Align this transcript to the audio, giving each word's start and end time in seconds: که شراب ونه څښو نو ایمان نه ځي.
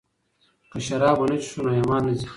که 0.71 0.77
شراب 0.85 1.17
ونه 1.19 1.37
څښو 1.43 1.59
نو 1.65 1.71
ایمان 1.77 2.01
نه 2.07 2.13
ځي. 2.19 2.27